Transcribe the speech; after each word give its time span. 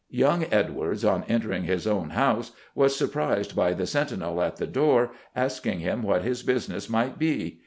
Young 0.09 0.45
Edwards, 0.51 1.05
on 1.05 1.23
entering 1.29 1.65
his 1.65 1.85
own 1.85 2.09
house, 2.09 2.53
was 2.73 2.95
surprised 2.95 3.55
by 3.55 3.73
the 3.75 3.85
sentinel 3.85 4.41
at 4.41 4.55
the 4.55 4.65
door 4.65 5.11
asking 5.35 5.81
him 5.81 6.01
what 6.01 6.23
his 6.23 6.41
business 6.41 6.89
might 6.89 7.19
be. 7.19 7.59